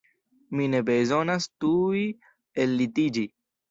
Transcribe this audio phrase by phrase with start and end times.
[0.59, 2.05] Mi ne bezonas tuj
[2.67, 3.33] ellitiĝi.